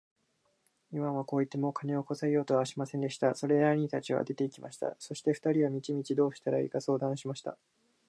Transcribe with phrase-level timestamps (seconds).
[0.93, 3.35] イワンはこう言って、もう金をこさえようとはしませんでした。
[3.35, 4.95] それで兄たちは出て行きました。
[4.97, 7.55] そして二人は道々どうしたらいいか相談しました。